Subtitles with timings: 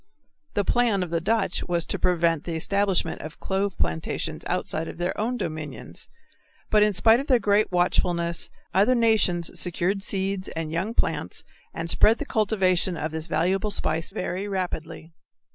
[0.55, 4.97] The plan of the Dutch was to prevent the establishment of clove plantations outside of
[4.97, 6.07] their own dominions,
[6.71, 11.87] but in spite of their great watchfulness other nations secured seeds and young plants and
[11.87, 15.13] spread the cultivation of this valuable spice very rapidly.